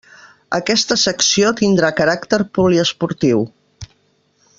[0.57, 3.45] Aquesta secció tindrà caràcter poliesportiu.